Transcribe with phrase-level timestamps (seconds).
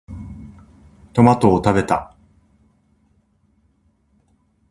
[1.13, 2.15] トマトを食べた。